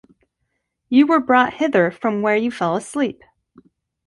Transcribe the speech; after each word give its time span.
You 0.89 1.05
were 1.05 1.19
brought 1.19 1.53
hither 1.53 1.91
from 1.91 2.23
where 2.23 2.35
you 2.35 2.49
fell 2.49 2.75
asleep. 2.75 3.21